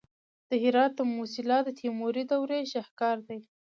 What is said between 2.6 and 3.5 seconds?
شاهکار دی